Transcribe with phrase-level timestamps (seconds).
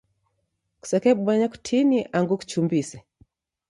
[0.81, 2.97] Kusekebonya kutini angu kuchumbise.